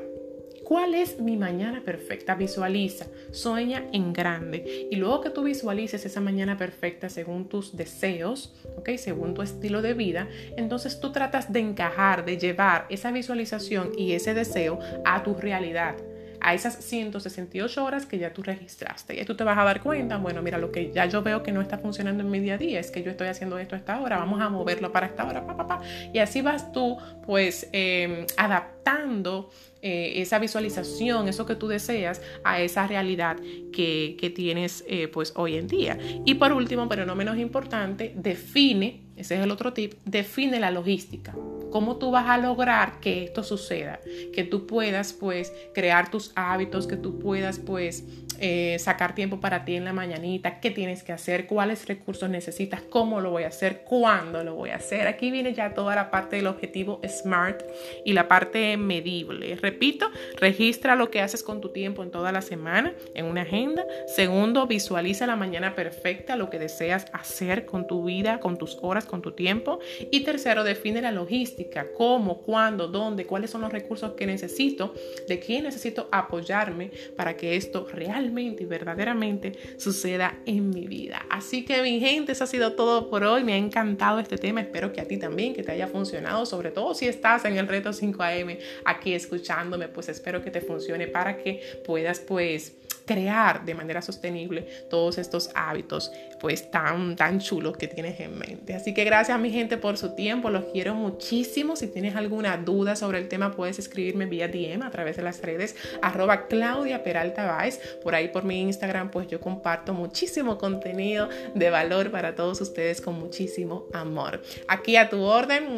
¿Cuál 0.71 0.95
es 0.95 1.19
mi 1.19 1.35
mañana 1.35 1.83
perfecta? 1.83 2.35
Visualiza, 2.35 3.07
sueña 3.31 3.89
en 3.91 4.13
grande. 4.13 4.87
Y 4.89 4.95
luego 4.95 5.19
que 5.19 5.29
tú 5.29 5.43
visualices 5.43 6.05
esa 6.05 6.21
mañana 6.21 6.57
perfecta 6.57 7.09
según 7.09 7.49
tus 7.49 7.75
deseos, 7.75 8.55
¿ok? 8.77 8.91
Según 8.95 9.33
tu 9.33 9.41
estilo 9.41 9.81
de 9.81 9.93
vida, 9.93 10.29
entonces 10.55 11.01
tú 11.01 11.11
tratas 11.11 11.51
de 11.51 11.59
encajar, 11.59 12.23
de 12.23 12.37
llevar 12.37 12.85
esa 12.89 13.11
visualización 13.11 13.91
y 13.97 14.13
ese 14.13 14.33
deseo 14.33 14.79
a 15.03 15.23
tu 15.23 15.33
realidad 15.33 15.97
a 16.41 16.53
esas 16.53 16.75
168 16.83 17.83
horas 17.83 18.05
que 18.05 18.17
ya 18.17 18.33
tú 18.33 18.43
registraste. 18.43 19.19
Y 19.19 19.25
tú 19.25 19.35
te 19.35 19.43
vas 19.43 19.57
a 19.57 19.63
dar 19.63 19.81
cuenta, 19.81 20.17
bueno, 20.17 20.41
mira, 20.41 20.57
lo 20.57 20.71
que 20.71 20.91
ya 20.91 21.05
yo 21.05 21.21
veo 21.21 21.43
que 21.43 21.51
no 21.51 21.61
está 21.61 21.77
funcionando 21.77 22.23
en 22.23 22.31
mi 22.31 22.39
día 22.39 22.55
a 22.55 22.57
día 22.57 22.79
es 22.79 22.91
que 22.91 23.03
yo 23.03 23.11
estoy 23.11 23.27
haciendo 23.27 23.57
esto 23.57 23.75
a 23.75 23.77
esta 23.77 24.01
hora, 24.01 24.17
vamos 24.17 24.41
a 24.41 24.49
moverlo 24.49 24.91
para 24.91 25.07
esta 25.07 25.25
hora, 25.25 25.45
pa, 25.45 25.55
pa, 25.55 25.67
pa. 25.67 25.81
y 26.13 26.19
así 26.19 26.41
vas 26.41 26.71
tú 26.71 26.97
pues 27.25 27.69
em, 27.71 28.25
adaptando 28.37 29.49
eh, 29.81 30.21
esa 30.21 30.39
visualización, 30.39 31.27
eso 31.27 31.45
que 31.45 31.55
tú 31.55 31.67
deseas, 31.67 32.21
a 32.43 32.61
esa 32.61 32.87
realidad 32.87 33.37
que, 33.71 34.15
que 34.19 34.29
tienes 34.29 34.83
eh, 34.87 35.07
pues 35.07 35.33
hoy 35.35 35.55
en 35.55 35.67
día. 35.67 35.97
Y 36.25 36.35
por 36.35 36.53
último, 36.53 36.87
pero 36.89 37.05
no 37.05 37.15
menos 37.15 37.37
importante, 37.37 38.13
define, 38.15 39.03
ese 39.15 39.35
es 39.35 39.41
el 39.41 39.51
otro 39.51 39.73
tip, 39.73 39.93
define 40.05 40.59
la 40.59 40.71
logística. 40.71 41.35
¿Cómo 41.71 41.97
tú 41.97 42.11
vas 42.11 42.27
a 42.27 42.37
lograr 42.37 42.99
que 42.99 43.23
esto 43.23 43.43
suceda? 43.43 43.99
Que 44.33 44.43
tú 44.43 44.67
puedas 44.67 45.13
pues 45.13 45.53
crear 45.73 46.11
tus 46.11 46.31
hábitos, 46.35 46.85
que 46.85 46.97
tú 46.97 47.17
puedas 47.19 47.59
pues 47.59 48.03
eh, 48.43 48.79
sacar 48.79 49.13
tiempo 49.13 49.39
para 49.39 49.65
ti 49.65 49.75
en 49.75 49.85
la 49.85 49.93
mañanita, 49.93 50.59
qué 50.59 50.71
tienes 50.71 51.03
que 51.03 51.11
hacer, 51.11 51.45
cuáles 51.45 51.87
recursos 51.87 52.27
necesitas, 52.27 52.81
cómo 52.81 53.21
lo 53.21 53.29
voy 53.29 53.43
a 53.43 53.49
hacer, 53.49 53.83
cuándo 53.83 54.43
lo 54.43 54.55
voy 54.55 54.71
a 54.71 54.77
hacer. 54.77 55.05
Aquí 55.05 55.29
viene 55.29 55.53
ya 55.53 55.75
toda 55.75 55.93
la 55.93 56.09
parte 56.09 56.37
del 56.37 56.47
objetivo 56.47 56.99
SMART 57.07 57.61
y 58.03 58.13
la 58.13 58.27
parte 58.27 58.77
medible. 58.77 59.55
Repito, 59.57 60.09
registra 60.39 60.95
lo 60.95 61.11
que 61.11 61.21
haces 61.21 61.43
con 61.43 61.61
tu 61.61 61.69
tiempo 61.69 62.01
en 62.01 62.09
toda 62.09 62.31
la 62.31 62.41
semana 62.41 62.95
en 63.13 63.25
una 63.25 63.43
agenda. 63.43 63.85
Segundo, 64.07 64.65
visualiza 64.65 65.27
la 65.27 65.35
mañana 65.35 65.75
perfecta, 65.75 66.35
lo 66.35 66.49
que 66.49 66.57
deseas 66.57 67.05
hacer 67.13 67.67
con 67.67 67.85
tu 67.85 68.05
vida, 68.05 68.39
con 68.39 68.57
tus 68.57 68.79
horas, 68.81 69.05
con 69.05 69.21
tu 69.21 69.33
tiempo. 69.33 69.77
Y 70.09 70.21
tercero, 70.21 70.63
define 70.63 71.03
la 71.03 71.11
logística, 71.11 71.85
cómo, 71.95 72.39
cuándo, 72.41 72.87
dónde, 72.87 73.27
cuáles 73.27 73.51
son 73.51 73.61
los 73.61 73.71
recursos 73.71 74.13
que 74.13 74.25
necesito, 74.25 74.95
de 75.27 75.39
quién 75.39 75.65
necesito 75.65 76.09
apoyarme 76.11 76.89
para 77.15 77.37
que 77.37 77.55
esto 77.55 77.87
realmente 77.93 78.30
y 78.39 78.65
verdaderamente 78.65 79.53
suceda 79.77 80.39
en 80.45 80.69
mi 80.69 80.87
vida. 80.87 81.25
Así 81.29 81.65
que 81.65 81.81
mi 81.81 81.99
gente, 81.99 82.31
eso 82.31 82.43
ha 82.43 82.47
sido 82.47 82.73
todo 82.73 83.09
por 83.09 83.23
hoy. 83.23 83.43
Me 83.43 83.53
ha 83.53 83.57
encantado 83.57 84.19
este 84.19 84.37
tema. 84.37 84.61
Espero 84.61 84.93
que 84.93 85.01
a 85.01 85.07
ti 85.07 85.17
también, 85.17 85.53
que 85.53 85.63
te 85.63 85.71
haya 85.71 85.87
funcionado, 85.87 86.45
sobre 86.45 86.71
todo 86.71 86.93
si 86.93 87.07
estás 87.07 87.45
en 87.45 87.57
el 87.57 87.67
reto 87.67 87.89
5am 87.91 88.57
aquí 88.85 89.13
escuchándome, 89.13 89.87
pues 89.87 90.09
espero 90.09 90.41
que 90.41 90.51
te 90.51 90.61
funcione 90.61 91.07
para 91.07 91.37
que 91.37 91.61
puedas 91.85 92.19
pues 92.19 92.73
crear 93.05 93.65
de 93.65 93.73
manera 93.75 94.01
sostenible 94.01 94.67
todos 94.89 95.17
estos 95.17 95.49
hábitos 95.55 96.11
pues 96.39 96.71
tan 96.71 97.15
tan 97.15 97.39
chulos 97.39 97.77
que 97.77 97.87
tienes 97.87 98.19
en 98.19 98.37
mente. 98.37 98.73
Así 98.73 98.93
que 98.93 99.03
gracias 99.03 99.39
mi 99.39 99.51
gente 99.51 99.77
por 99.77 99.97
su 99.97 100.15
tiempo, 100.15 100.49
los 100.49 100.65
quiero 100.65 100.95
muchísimo. 100.95 101.75
Si 101.75 101.87
tienes 101.87 102.15
alguna 102.15 102.57
duda 102.57 102.95
sobre 102.95 103.19
el 103.19 103.27
tema 103.27 103.51
puedes 103.51 103.79
escribirme 103.79 104.25
vía 104.25 104.47
DM 104.47 104.81
a 104.83 104.91
través 104.91 105.17
de 105.17 105.23
las 105.23 105.41
redes 105.41 105.75
arroba 106.01 106.47
Claudia 106.47 107.03
Peralta 107.03 107.45
Baez. 107.45 107.79
Por 108.03 108.15
ahí 108.15 108.29
por 108.29 108.43
mi 108.43 108.61
Instagram 108.61 109.11
pues 109.11 109.27
yo 109.27 109.39
comparto 109.39 109.93
muchísimo 109.93 110.57
contenido 110.57 111.29
de 111.53 111.69
valor 111.69 112.11
para 112.11 112.35
todos 112.35 112.61
ustedes 112.61 113.01
con 113.01 113.19
muchísimo 113.19 113.87
amor. 113.93 114.41
Aquí 114.67 114.95
a 114.95 115.09
tu 115.09 115.21
orden, 115.21 115.77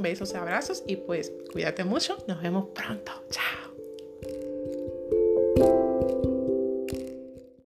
besos, 0.00 0.34
abrazos 0.34 0.82
y 0.86 0.96
pues 0.96 1.32
cuídate 1.52 1.84
mucho. 1.84 2.16
Nos 2.26 2.42
vemos 2.42 2.68
pronto. 2.74 3.12
Chao. 3.30 3.61